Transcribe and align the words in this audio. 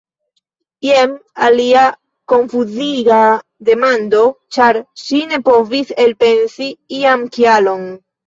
Jen 0.85 1.11
alia 1.47 1.83
konfuziga 2.33 3.19
demando! 3.69 4.23
Ĉar 4.57 4.81
ŝi 5.03 5.21
ne 5.33 5.41
povis 5.51 5.93
elpensi 6.07 6.71
ian 7.01 7.29
kialon. 7.37 7.85